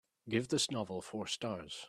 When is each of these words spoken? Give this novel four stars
Give 0.27 0.47
this 0.47 0.71
novel 0.71 1.03
four 1.03 1.27
stars 1.27 1.79